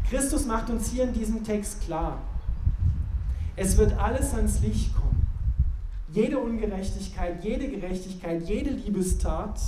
Christus 0.09 0.45
macht 0.45 0.69
uns 0.69 0.89
hier 0.89 1.05
in 1.05 1.13
diesem 1.13 1.43
Text 1.43 1.81
klar, 1.81 2.19
es 3.55 3.77
wird 3.77 3.97
alles 3.97 4.33
ans 4.35 4.59
Licht 4.59 4.95
kommen. 4.95 5.27
Jede 6.11 6.37
Ungerechtigkeit, 6.37 7.43
jede 7.43 7.69
Gerechtigkeit, 7.69 8.43
jede 8.43 8.69
Liebestat, 8.69 9.59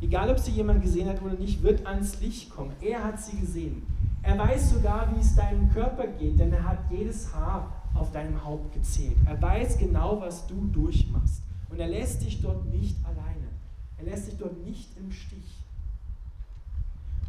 egal 0.00 0.30
ob 0.30 0.38
sie 0.38 0.52
jemand 0.52 0.82
gesehen 0.82 1.08
hat 1.08 1.22
oder 1.22 1.34
nicht, 1.34 1.62
wird 1.62 1.86
ans 1.86 2.20
Licht 2.20 2.50
kommen. 2.50 2.72
Er 2.80 3.02
hat 3.04 3.20
sie 3.20 3.38
gesehen. 3.38 3.82
Er 4.22 4.38
weiß 4.38 4.70
sogar, 4.70 5.14
wie 5.14 5.20
es 5.20 5.36
deinem 5.36 5.70
Körper 5.70 6.06
geht, 6.06 6.38
denn 6.38 6.52
er 6.52 6.64
hat 6.64 6.78
jedes 6.90 7.32
Haar 7.32 7.72
auf 7.94 8.10
deinem 8.12 8.44
Haupt 8.44 8.74
gezählt. 8.74 9.16
Er 9.24 9.40
weiß 9.40 9.78
genau, 9.78 10.20
was 10.20 10.46
du 10.46 10.66
durchmachst. 10.72 11.42
Und 11.70 11.78
er 11.78 11.88
lässt 11.88 12.22
dich 12.22 12.42
dort 12.42 12.66
nicht 12.66 12.96
alleine. 13.04 13.46
Er 13.98 14.04
lässt 14.04 14.26
dich 14.26 14.36
dort 14.36 14.58
nicht 14.64 14.96
im 14.98 15.12
Stich. 15.12 15.58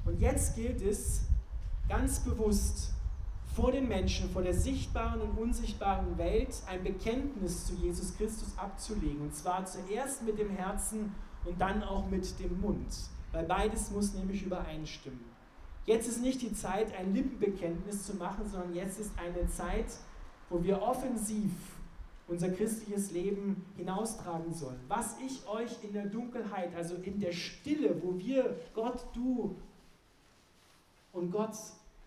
Und 0.06 0.20
jetzt 0.20 0.56
gilt 0.56 0.82
es 0.82 1.22
ganz 1.88 2.20
bewusst 2.20 2.94
vor 3.56 3.72
den 3.72 3.88
Menschen, 3.88 4.30
vor 4.30 4.44
der 4.44 4.54
sichtbaren 4.54 5.22
und 5.22 5.38
unsichtbaren 5.38 6.18
Welt 6.18 6.62
ein 6.68 6.84
Bekenntnis 6.84 7.66
zu 7.66 7.74
Jesus 7.74 8.16
Christus 8.16 8.58
abzulegen. 8.58 9.22
Und 9.22 9.36
zwar 9.36 9.66
zuerst 9.66 10.24
mit 10.24 10.38
dem 10.40 10.50
Herzen 10.50 11.12
und 11.46 11.60
dann 11.60 11.84
auch 11.84 12.10
mit 12.10 12.40
dem 12.40 12.60
Mund. 12.62 12.88
Weil 13.32 13.46
beides 13.46 13.92
muss 13.92 14.14
nämlich 14.14 14.44
übereinstimmen. 14.44 15.20
Jetzt 15.86 16.08
ist 16.08 16.22
nicht 16.22 16.42
die 16.42 16.54
Zeit, 16.54 16.94
ein 16.98 17.14
Lippenbekenntnis 17.14 18.06
zu 18.06 18.16
machen, 18.16 18.50
sondern 18.50 18.76
jetzt 18.76 19.00
ist 19.00 19.12
eine 19.18 19.48
Zeit, 19.48 19.86
wo 20.50 20.62
wir 20.64 20.82
offensiv 20.82 21.52
unser 22.28 22.50
christliches 22.50 23.12
Leben 23.12 23.66
hinaustragen 23.78 24.54
sollen. 24.54 24.80
Was 24.90 25.16
ich 25.26 25.48
euch 25.48 25.72
in 25.84 25.94
der 25.94 26.08
Dunkelheit, 26.08 26.76
also 26.76 26.96
in 26.96 27.20
der 27.20 27.32
Stille, 27.32 28.02
wo 28.04 28.18
wir, 28.18 28.56
Gott, 28.74 29.06
du 29.14 29.56
und 31.14 31.32
Gott, 31.32 31.56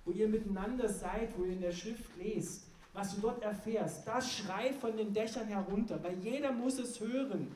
wo 0.04 0.12
ihr 0.12 0.28
miteinander 0.28 0.88
seid, 0.88 1.30
wo 1.38 1.44
ihr 1.44 1.52
in 1.52 1.62
der 1.62 1.72
Schrift 1.72 2.04
lest, 2.18 2.66
was 2.92 3.14
du 3.14 3.22
dort 3.22 3.42
erfährst, 3.42 4.06
das 4.06 4.30
schrei 4.30 4.72
von 4.74 4.96
den 4.96 5.14
Dächern 5.14 5.46
herunter, 5.46 6.02
weil 6.02 6.18
jeder 6.18 6.52
muss 6.52 6.78
es 6.78 7.00
hören, 7.00 7.48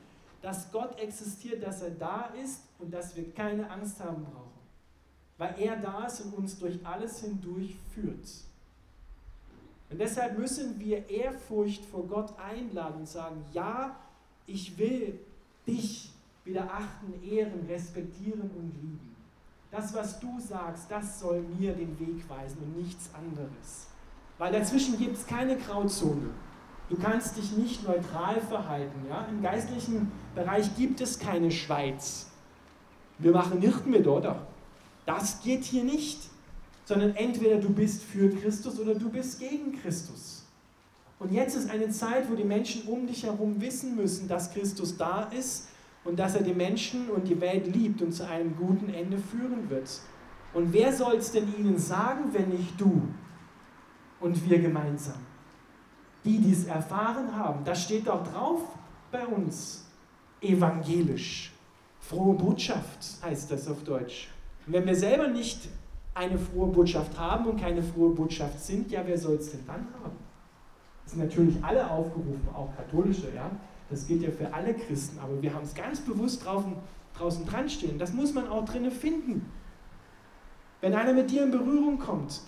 dass 0.44 0.70
Gott 0.70 0.98
existiert, 1.00 1.62
dass 1.62 1.82
er 1.82 1.90
da 1.90 2.30
ist 2.42 2.60
und 2.78 2.92
dass 2.92 3.16
wir 3.16 3.32
keine 3.32 3.68
Angst 3.70 3.98
haben 4.00 4.24
brauchen 4.24 4.54
weil 5.38 5.54
er 5.58 5.76
da 5.76 6.04
ist 6.04 6.20
und 6.20 6.34
uns 6.34 6.58
durch 6.58 6.78
alles 6.84 7.20
hindurch 7.20 7.76
führt. 7.92 8.28
Und 9.90 9.98
deshalb 9.98 10.38
müssen 10.38 10.78
wir 10.80 11.08
Ehrfurcht 11.08 11.84
vor 11.84 12.06
Gott 12.06 12.32
einladen 12.38 13.00
und 13.00 13.08
sagen, 13.08 13.44
ja, 13.52 13.96
ich 14.46 14.76
will 14.78 15.18
dich 15.66 16.12
wieder 16.44 16.70
achten, 16.70 17.22
ehren, 17.24 17.66
respektieren 17.68 18.42
und 18.42 18.72
lieben. 18.80 19.16
Das, 19.70 19.94
was 19.94 20.20
du 20.20 20.38
sagst, 20.38 20.90
das 20.90 21.20
soll 21.20 21.42
mir 21.58 21.74
den 21.74 21.98
Weg 21.98 22.28
weisen 22.28 22.58
und 22.62 22.76
nichts 22.76 23.10
anderes. 23.14 23.86
Weil 24.38 24.52
dazwischen 24.52 24.98
gibt 24.98 25.16
es 25.16 25.26
keine 25.26 25.56
Grauzone. 25.56 26.30
Du 26.94 27.02
kannst 27.02 27.36
dich 27.36 27.56
nicht 27.56 27.82
neutral 27.82 28.40
verhalten. 28.40 29.06
Ja? 29.08 29.26
Im 29.28 29.42
geistlichen 29.42 30.12
Bereich 30.36 30.76
gibt 30.76 31.00
es 31.00 31.18
keine 31.18 31.50
Schweiz. 31.50 32.30
Wir 33.18 33.32
machen 33.32 33.58
nicht 33.58 33.84
mit, 33.84 34.06
oder? 34.06 34.46
Das 35.04 35.42
geht 35.42 35.64
hier 35.64 35.82
nicht, 35.82 36.20
sondern 36.84 37.16
entweder 37.16 37.56
du 37.56 37.70
bist 37.70 38.04
für 38.04 38.30
Christus 38.30 38.78
oder 38.78 38.94
du 38.94 39.10
bist 39.10 39.40
gegen 39.40 39.72
Christus. 39.82 40.44
Und 41.18 41.32
jetzt 41.32 41.56
ist 41.56 41.68
eine 41.68 41.88
Zeit, 41.90 42.30
wo 42.30 42.36
die 42.36 42.44
Menschen 42.44 42.82
um 42.86 43.08
dich 43.08 43.24
herum 43.24 43.60
wissen 43.60 43.96
müssen, 43.96 44.28
dass 44.28 44.52
Christus 44.52 44.96
da 44.96 45.24
ist 45.36 45.70
und 46.04 46.16
dass 46.16 46.36
er 46.36 46.42
die 46.42 46.54
Menschen 46.54 47.10
und 47.10 47.26
die 47.26 47.40
Welt 47.40 47.74
liebt 47.74 48.02
und 48.02 48.12
zu 48.12 48.24
einem 48.24 48.54
guten 48.56 48.94
Ende 48.94 49.18
führen 49.18 49.68
wird. 49.68 49.90
Und 50.52 50.72
wer 50.72 50.92
soll 50.92 51.16
es 51.16 51.32
denn 51.32 51.52
ihnen 51.58 51.76
sagen, 51.76 52.32
wenn 52.32 52.50
nicht 52.50 52.80
du 52.80 53.02
und 54.20 54.48
wir 54.48 54.60
gemeinsam? 54.60 55.33
Die, 56.24 56.38
die 56.38 56.52
es 56.52 56.64
erfahren 56.64 57.36
haben, 57.36 57.64
das 57.64 57.82
steht 57.82 58.06
doch 58.06 58.26
drauf 58.26 58.60
bei 59.10 59.26
uns. 59.26 59.84
Evangelisch. 60.40 61.52
Frohe 62.00 62.34
Botschaft 62.34 62.98
heißt 63.22 63.50
das 63.50 63.68
auf 63.68 63.82
Deutsch. 63.84 64.28
Und 64.66 64.72
wenn 64.72 64.86
wir 64.86 64.94
selber 64.94 65.28
nicht 65.28 65.68
eine 66.14 66.38
frohe 66.38 66.68
Botschaft 66.68 67.18
haben 67.18 67.46
und 67.46 67.60
keine 67.60 67.82
frohe 67.82 68.14
Botschaft 68.14 68.60
sind, 68.60 68.90
ja, 68.90 69.02
wer 69.04 69.18
soll 69.18 69.36
es 69.36 69.50
denn 69.50 69.66
dann 69.66 69.86
haben? 70.02 70.16
Das 71.04 71.12
sind 71.12 71.22
natürlich 71.22 71.62
alle 71.62 71.90
aufgerufen, 71.90 72.48
auch 72.54 72.74
katholische, 72.76 73.34
ja. 73.34 73.50
Das 73.90 74.06
gilt 74.06 74.22
ja 74.22 74.30
für 74.30 74.52
alle 74.52 74.74
Christen, 74.74 75.18
aber 75.18 75.40
wir 75.42 75.52
haben 75.52 75.64
es 75.64 75.74
ganz 75.74 76.00
bewusst 76.00 76.44
draußen, 76.44 76.72
draußen 77.16 77.46
dran 77.46 77.68
stehen. 77.68 77.98
Das 77.98 78.12
muss 78.12 78.32
man 78.32 78.48
auch 78.48 78.64
drinnen 78.64 78.90
finden. 78.90 79.50
Wenn 80.80 80.94
einer 80.94 81.12
mit 81.12 81.30
dir 81.30 81.44
in 81.44 81.50
Berührung 81.50 81.98
kommt, 81.98 82.40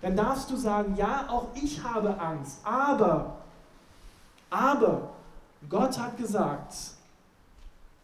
dann 0.00 0.16
darfst 0.16 0.50
du 0.50 0.56
sagen, 0.56 0.94
ja, 0.96 1.26
auch 1.28 1.48
ich 1.54 1.82
habe 1.82 2.18
Angst, 2.20 2.60
aber, 2.64 3.38
aber 4.50 5.10
Gott 5.68 5.98
hat 5.98 6.16
gesagt, 6.16 6.74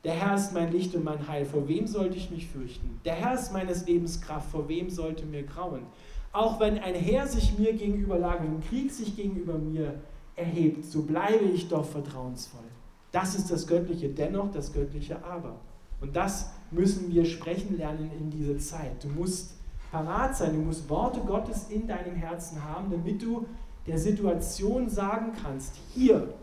der 0.04 0.12
Herr 0.12 0.34
ist 0.34 0.52
mein 0.52 0.70
Licht 0.70 0.94
und 0.94 1.04
mein 1.04 1.26
Heil. 1.26 1.46
Vor 1.46 1.66
wem 1.66 1.86
sollte 1.86 2.16
ich 2.16 2.30
mich 2.30 2.46
fürchten? 2.46 3.00
Der 3.06 3.14
Herr 3.14 3.34
ist 3.34 3.52
meines 3.52 3.86
Lebens 3.86 4.20
Kraft. 4.20 4.50
Vor 4.50 4.68
wem 4.68 4.90
sollte 4.90 5.24
mir 5.24 5.44
grauen? 5.44 5.86
Auch 6.30 6.60
wenn 6.60 6.78
ein 6.78 6.94
Heer 6.94 7.26
sich 7.26 7.58
mir 7.58 7.72
gegenüber 7.72 8.18
lagert, 8.18 8.48
ein 8.48 8.62
Krieg 8.68 8.90
sich 8.90 9.16
gegenüber 9.16 9.56
mir 9.56 9.94
erhebt, 10.36 10.84
so 10.84 11.02
bleibe 11.02 11.44
ich 11.44 11.68
doch 11.68 11.86
vertrauensvoll. 11.86 12.64
Das 13.12 13.34
ist 13.34 13.50
das 13.50 13.66
Göttliche, 13.66 14.08
dennoch 14.08 14.50
das 14.50 14.72
Göttliche 14.72 15.24
Aber. 15.24 15.54
Und 16.00 16.16
das 16.16 16.50
müssen 16.70 17.10
wir 17.10 17.24
sprechen 17.24 17.78
lernen 17.78 18.10
in 18.18 18.30
dieser 18.30 18.58
Zeit. 18.58 19.02
Du 19.02 19.08
musst 19.08 19.54
parat 19.94 20.36
sein, 20.36 20.54
du 20.54 20.60
musst 20.60 20.88
Worte 20.88 21.20
Gottes 21.20 21.68
in 21.68 21.86
deinem 21.86 22.16
Herzen 22.16 22.64
haben, 22.64 22.90
damit 22.90 23.22
du 23.22 23.46
der 23.86 23.96
Situation 23.96 24.90
sagen 24.90 25.32
kannst, 25.40 25.76
hier 25.92 26.34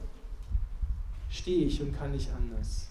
stehe 1.29 1.65
ich 1.65 1.81
und 1.81 1.91
kann 1.93 2.11
nicht 2.11 2.31
anders. 2.33 2.87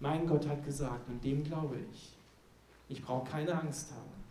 Mein 0.00 0.26
Gott 0.26 0.48
hat 0.48 0.64
gesagt, 0.64 1.10
und 1.10 1.22
dem 1.22 1.44
glaube 1.44 1.76
ich. 1.92 2.16
Ich 2.88 3.04
brauche 3.04 3.30
keine 3.30 3.52
Angst 3.52 3.90
haben, 3.92 4.24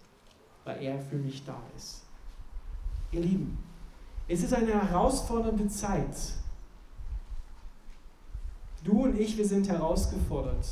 weil 0.64 0.82
er 0.82 1.00
für 1.00 1.18
mich 1.18 1.46
da 1.46 1.62
ist. 1.78 2.02
Ihr 3.12 3.22
Lieben, 3.22 3.60
es 4.28 4.42
ist 4.42 4.54
eine 4.54 4.74
herausfordernde 4.74 5.68
Zeit. 5.68 6.34
Du 8.84 9.04
und 9.04 9.20
ich, 9.20 9.38
wir 9.38 9.46
sind 9.46 9.70
herausgefordert, 9.70 10.66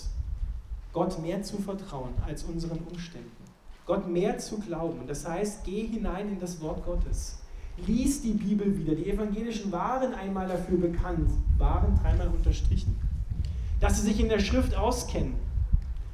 Gott 0.94 1.20
mehr 1.20 1.44
zu 1.44 1.58
vertrauen 1.58 2.16
als 2.26 2.44
unseren 2.46 2.80
Umständen. 2.80 3.49
Gott 3.90 4.08
mehr 4.08 4.38
zu 4.38 4.60
glauben. 4.60 5.02
Das 5.06 5.28
heißt, 5.28 5.66
geh 5.66 5.88
hinein 5.88 6.30
in 6.30 6.40
das 6.40 6.62
Wort 6.62 6.86
Gottes. 6.86 7.40
Lies 7.86 8.22
die 8.22 8.32
Bibel 8.32 8.78
wieder. 8.78 8.96
Die 8.96 9.10
Evangelischen 9.10 9.72
waren 9.72 10.14
einmal 10.14 10.48
dafür 10.48 10.78
bekannt, 10.78 11.30
waren 11.58 12.00
dreimal 12.02 12.30
unterstrichen 12.30 12.96
dass 13.80 13.98
sie 14.00 14.08
sich 14.08 14.20
in 14.20 14.30
der 14.30 14.40
Schrift 14.40 14.76
auskennen 14.76 15.36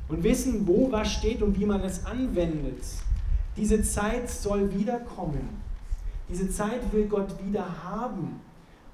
und 0.08 0.24
wissen, 0.24 0.68
wo 0.68 0.92
was 0.92 1.12
steht 1.12 1.42
und 1.42 1.60
wie 1.60 1.66
man 1.66 1.82
es 1.82 2.06
anwendet. 2.06 2.84
Diese 3.58 3.82
Zeit 3.82 4.30
soll 4.30 4.74
wiederkommen. 4.78 5.50
Diese 6.30 6.50
Zeit 6.50 6.82
will 6.92 7.06
Gott 7.06 7.36
wieder 7.44 7.84
haben. 7.84 8.40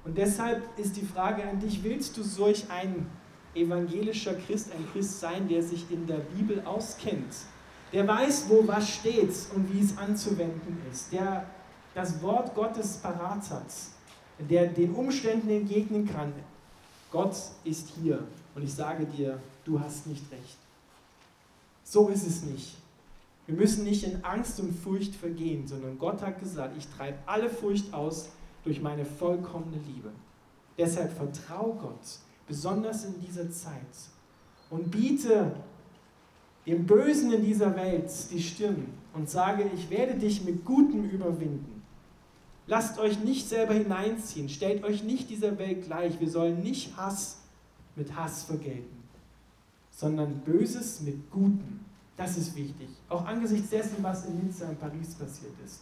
Und 0.04 0.16
deshalb 0.16 0.62
ist 0.78 0.96
die 0.96 1.04
Frage 1.04 1.44
an 1.44 1.60
dich, 1.60 1.84
willst 1.84 2.16
du 2.16 2.22
solch 2.22 2.64
ein 2.70 3.06
evangelischer 3.54 4.34
Christ, 4.34 4.72
ein 4.72 4.86
Christ 4.92 5.20
sein, 5.20 5.48
der 5.48 5.62
sich 5.62 5.90
in 5.90 6.06
der 6.06 6.18
Bibel 6.18 6.62
auskennt, 6.64 7.34
der 7.92 8.08
weiß, 8.08 8.46
wo 8.48 8.66
was 8.66 8.88
steht 8.88 9.34
und 9.54 9.72
wie 9.72 9.80
es 9.80 9.96
anzuwenden 9.98 10.78
ist, 10.90 11.12
der 11.12 11.46
das 11.94 12.22
Wort 12.22 12.54
Gottes 12.54 12.96
parat 12.96 13.50
hat, 13.50 13.66
der 14.38 14.66
den 14.68 14.94
Umständen 14.94 15.50
entgegnen 15.50 16.08
kann. 16.08 16.32
Gott 17.10 17.36
ist 17.64 17.90
hier 18.00 18.26
und 18.54 18.62
ich 18.62 18.72
sage 18.72 19.04
dir, 19.04 19.38
du 19.64 19.78
hast 19.78 20.06
nicht 20.06 20.24
recht. 20.32 20.56
So 21.84 22.08
ist 22.08 22.26
es 22.26 22.42
nicht. 22.42 22.76
Wir 23.46 23.56
müssen 23.56 23.84
nicht 23.84 24.04
in 24.04 24.24
Angst 24.24 24.60
und 24.60 24.72
Furcht 24.72 25.14
vergehen, 25.14 25.66
sondern 25.66 25.98
Gott 25.98 26.22
hat 26.22 26.40
gesagt, 26.40 26.74
ich 26.78 26.86
treibe 26.88 27.18
alle 27.26 27.50
Furcht 27.50 27.92
aus 27.92 28.30
durch 28.64 28.80
meine 28.80 29.04
vollkommene 29.04 29.78
Liebe. 29.86 30.10
Deshalb 30.78 31.12
vertraue 31.14 31.74
Gott, 31.74 32.18
besonders 32.46 33.04
in 33.04 33.20
dieser 33.20 33.50
Zeit, 33.50 33.82
und 34.70 34.90
biete 34.90 35.52
dem 36.66 36.86
Bösen 36.86 37.32
in 37.32 37.44
dieser 37.44 37.74
Welt 37.76 38.10
die 38.30 38.42
Stirn 38.42 38.86
und 39.14 39.28
sage, 39.28 39.68
ich 39.74 39.90
werde 39.90 40.14
dich 40.14 40.44
mit 40.44 40.64
Gutem 40.64 41.08
überwinden. 41.10 41.82
Lasst 42.66 42.98
euch 42.98 43.22
nicht 43.22 43.48
selber 43.48 43.74
hineinziehen, 43.74 44.48
stellt 44.48 44.84
euch 44.84 45.02
nicht 45.02 45.28
dieser 45.30 45.58
Welt 45.58 45.84
gleich. 45.84 46.20
Wir 46.20 46.30
sollen 46.30 46.62
nicht 46.62 46.96
Hass 46.96 47.38
mit 47.96 48.14
Hass 48.14 48.44
vergelten, 48.44 49.02
sondern 49.90 50.40
Böses 50.40 51.00
mit 51.00 51.30
Gutem. 51.30 51.80
Das 52.16 52.36
ist 52.36 52.54
wichtig. 52.54 52.88
Auch 53.08 53.24
angesichts 53.24 53.70
dessen, 53.70 53.96
was 54.02 54.26
in 54.26 54.44
Nizza 54.44 54.68
und 54.68 54.78
Paris 54.78 55.14
passiert 55.14 55.54
ist. 55.64 55.80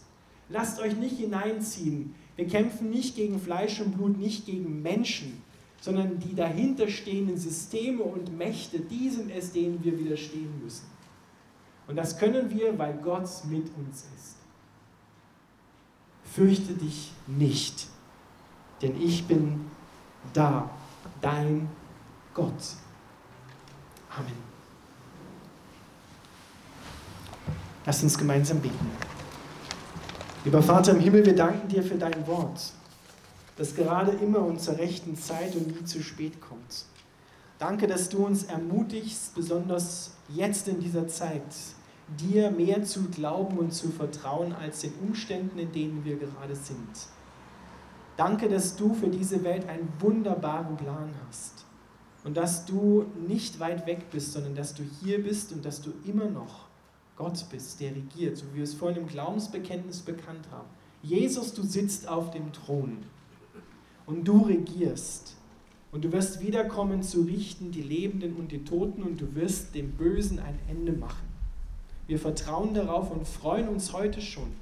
Lasst 0.49 0.79
euch 0.79 0.97
nicht 0.97 1.17
hineinziehen. 1.17 2.15
Wir 2.35 2.47
kämpfen 2.47 2.89
nicht 2.89 3.15
gegen 3.15 3.39
Fleisch 3.39 3.79
und 3.79 3.95
Blut, 3.95 4.17
nicht 4.17 4.45
gegen 4.45 4.81
Menschen, 4.81 5.41
sondern 5.81 6.19
die 6.19 6.35
dahinterstehenden 6.35 7.37
Systeme 7.37 8.03
und 8.03 8.37
Mächte, 8.37 8.79
die 8.79 9.09
sind 9.09 9.31
es, 9.31 9.51
denen 9.51 9.83
wir 9.83 9.97
widerstehen 9.99 10.61
müssen. 10.63 10.85
Und 11.87 11.95
das 11.95 12.17
können 12.17 12.49
wir, 12.51 12.77
weil 12.77 12.93
Gott 13.03 13.27
mit 13.49 13.65
uns 13.75 14.05
ist. 14.15 14.35
Fürchte 16.23 16.73
dich 16.73 17.11
nicht, 17.27 17.87
denn 18.81 19.01
ich 19.01 19.25
bin 19.25 19.65
da, 20.33 20.69
dein 21.19 21.67
Gott. 22.33 22.53
Amen. 24.15 24.51
Lass 27.85 28.03
uns 28.03 28.17
gemeinsam 28.17 28.59
beten. 28.59 28.91
Lieber 30.45 30.61
Vater 30.61 30.91
im 30.91 30.99
Himmel, 30.99 31.25
wir 31.25 31.35
danken 31.35 31.67
dir 31.67 31.81
für 31.81 31.95
dein 31.95 32.25
Wort 32.27 32.71
das 33.61 33.75
gerade 33.75 34.11
immer 34.13 34.39
und 34.39 34.59
zur 34.59 34.79
rechten 34.79 35.15
Zeit 35.15 35.55
und 35.55 35.67
nie 35.67 35.85
zu 35.85 36.01
spät 36.01 36.41
kommt. 36.41 36.85
Danke, 37.59 37.85
dass 37.85 38.09
du 38.09 38.25
uns 38.25 38.45
ermutigst, 38.45 39.35
besonders 39.35 40.13
jetzt 40.29 40.67
in 40.67 40.79
dieser 40.79 41.07
Zeit, 41.07 41.43
dir 42.19 42.49
mehr 42.49 42.83
zu 42.83 43.03
glauben 43.09 43.59
und 43.59 43.71
zu 43.71 43.89
vertrauen 43.89 44.51
als 44.51 44.81
den 44.81 44.93
Umständen, 44.95 45.59
in 45.59 45.71
denen 45.71 46.03
wir 46.03 46.17
gerade 46.17 46.55
sind. 46.55 46.89
Danke, 48.17 48.49
dass 48.49 48.75
du 48.75 48.95
für 48.95 49.09
diese 49.09 49.43
Welt 49.43 49.69
einen 49.69 49.93
wunderbaren 49.99 50.75
Plan 50.75 51.13
hast 51.27 51.65
und 52.23 52.35
dass 52.37 52.65
du 52.65 53.05
nicht 53.27 53.59
weit 53.59 53.85
weg 53.85 54.09
bist, 54.11 54.33
sondern 54.33 54.55
dass 54.55 54.73
du 54.73 54.81
hier 55.03 55.21
bist 55.21 55.51
und 55.51 55.63
dass 55.63 55.83
du 55.83 55.91
immer 56.03 56.25
noch 56.25 56.65
Gott 57.15 57.45
bist, 57.51 57.79
der 57.79 57.91
regiert, 57.95 58.37
so 58.37 58.45
wie 58.53 58.57
wir 58.57 58.63
es 58.63 58.73
vorhin 58.73 59.03
im 59.03 59.07
Glaubensbekenntnis 59.07 59.99
bekannt 59.99 60.47
haben. 60.51 60.67
Jesus, 61.03 61.53
du 61.53 61.61
sitzt 61.61 62.07
auf 62.07 62.31
dem 62.31 62.51
Thron 62.53 63.03
und 64.11 64.27
du 64.27 64.41
regierst. 64.41 65.35
Und 65.91 66.05
du 66.05 66.11
wirst 66.11 66.39
wiederkommen 66.41 67.03
zu 67.03 67.21
richten 67.21 67.71
die 67.71 67.81
Lebenden 67.81 68.35
und 68.35 68.51
die 68.51 68.63
Toten 68.63 69.03
und 69.03 69.19
du 69.19 69.35
wirst 69.35 69.75
dem 69.75 69.91
Bösen 69.91 70.39
ein 70.39 70.57
Ende 70.69 70.93
machen. 70.93 71.27
Wir 72.07 72.19
vertrauen 72.19 72.73
darauf 72.73 73.11
und 73.11 73.27
freuen 73.27 73.67
uns 73.67 73.91
heute 73.93 74.21
schon 74.21 74.53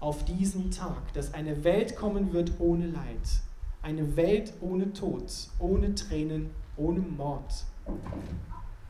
auf 0.00 0.24
diesen 0.24 0.70
Tag, 0.70 1.12
dass 1.14 1.32
eine 1.32 1.64
Welt 1.64 1.96
kommen 1.96 2.32
wird 2.32 2.52
ohne 2.58 2.86
Leid, 2.86 3.42
eine 3.82 4.16
Welt 4.16 4.52
ohne 4.60 4.92
Tod, 4.92 5.24
ohne 5.58 5.94
Tränen, 5.94 6.50
ohne 6.76 7.00
Mord. 7.00 7.64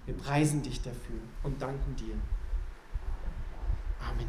Wir 0.06 0.14
preisen 0.14 0.62
dich 0.62 0.83
dafür 0.83 1.21
und 1.44 1.61
danken 1.62 1.94
dir. 1.97 2.14
Amen. 4.00 4.28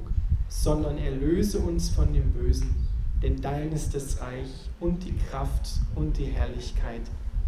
sondern 0.51 0.97
erlöse 0.97 1.59
uns 1.59 1.89
von 1.89 2.13
dem 2.13 2.31
Bösen, 2.33 2.75
denn 3.23 3.39
dein 3.41 3.71
ist 3.71 3.95
das 3.95 4.19
Reich 4.21 4.69
und 4.81 5.05
die 5.05 5.15
Kraft 5.29 5.79
und 5.95 6.17
die 6.17 6.25
Herrlichkeit 6.25 7.01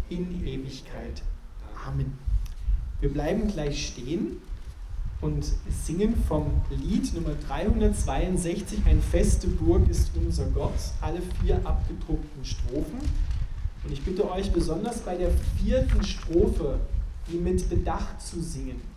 in 0.08 0.44
Ewigkeit. 0.44 1.22
Amen. 1.86 2.18
Wir 3.00 3.12
bleiben 3.12 3.46
gleich 3.46 3.88
stehen 3.88 4.38
und 5.20 5.44
singen 5.68 6.14
vom 6.26 6.62
Lied 6.70 7.12
Nummer 7.14 7.34
362, 7.46 8.78
Ein 8.86 9.02
feste 9.02 9.48
Burg 9.48 9.88
ist 9.90 10.10
unser 10.16 10.46
Gott, 10.46 10.72
alle 11.02 11.20
vier 11.42 11.56
abgedruckten 11.64 12.44
Strophen. 12.44 13.00
Und 13.84 13.92
ich 13.92 14.02
bitte 14.02 14.30
euch 14.30 14.50
besonders 14.50 15.00
bei 15.00 15.16
der 15.16 15.30
vierten 15.62 16.02
Strophe, 16.02 16.80
die 17.30 17.36
mit 17.36 17.68
Bedacht 17.68 18.22
zu 18.22 18.42
singen. 18.42 18.93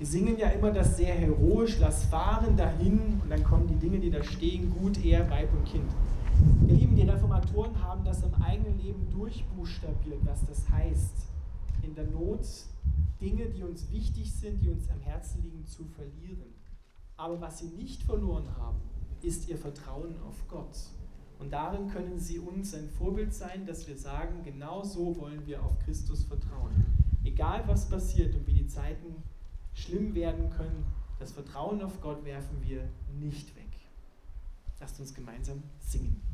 Wir 0.00 0.06
singen 0.06 0.38
ja 0.38 0.48
immer 0.48 0.70
das 0.70 0.96
sehr 0.96 1.12
heroisch, 1.12 1.76
lass 1.78 2.06
fahren 2.06 2.56
dahin 2.56 3.20
und 3.22 3.28
dann 3.28 3.44
kommen 3.44 3.66
die 3.66 3.74
Dinge, 3.74 4.00
die 4.00 4.10
da 4.10 4.24
stehen, 4.24 4.70
gut, 4.70 4.96
Ehe, 5.04 5.28
Weib 5.28 5.52
und 5.52 5.66
Kind. 5.66 5.90
Ihr 6.66 6.74
Lieben, 6.74 6.96
die 6.96 7.02
Reformatoren 7.02 7.78
haben 7.82 8.02
das 8.02 8.22
im 8.22 8.34
eigenen 8.36 8.78
Leben 8.78 9.10
durchbuchstabiert, 9.10 10.20
was 10.24 10.46
das 10.46 10.70
heißt, 10.70 11.26
in 11.82 11.94
der 11.94 12.06
Not 12.06 12.46
Dinge, 13.20 13.50
die 13.50 13.62
uns 13.62 13.92
wichtig 13.92 14.32
sind, 14.32 14.62
die 14.62 14.70
uns 14.70 14.88
am 14.88 15.00
Herzen 15.00 15.42
liegen, 15.42 15.66
zu 15.66 15.84
verlieren. 15.84 16.54
Aber 17.18 17.38
was 17.42 17.58
sie 17.58 17.68
nicht 17.68 18.02
verloren 18.04 18.48
haben, 18.56 18.80
ist 19.20 19.50
ihr 19.50 19.58
Vertrauen 19.58 20.14
auf 20.26 20.48
Gott. 20.48 20.78
Und 21.38 21.52
darin 21.52 21.88
können 21.88 22.18
sie 22.18 22.38
uns 22.38 22.74
ein 22.74 22.88
Vorbild 22.88 23.34
sein, 23.34 23.66
dass 23.66 23.86
wir 23.86 23.98
sagen, 23.98 24.44
genau 24.44 24.82
so 24.82 25.14
wollen 25.18 25.44
wir 25.44 25.62
auf 25.62 25.78
Christus 25.80 26.24
vertrauen. 26.24 26.86
Egal 27.22 27.64
was 27.66 27.86
passiert 27.86 28.34
und 28.34 28.46
wie 28.46 28.54
die 28.54 28.66
Zeiten 28.66 29.22
schlimm 29.74 30.14
werden 30.14 30.50
können, 30.50 30.84
das 31.18 31.32
Vertrauen 31.32 31.82
auf 31.82 32.00
Gott 32.00 32.24
werfen 32.24 32.62
wir 32.62 32.88
nicht 33.18 33.54
weg. 33.56 33.68
Lasst 34.80 34.98
uns 35.00 35.14
gemeinsam 35.14 35.62
singen. 35.78 36.29